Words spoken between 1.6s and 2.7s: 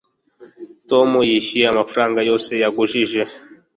amafaranga yose